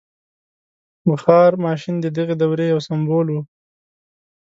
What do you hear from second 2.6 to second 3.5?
یو سمبول و.